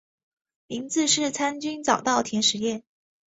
[0.65, 2.81] 名字是参考早稻田实业。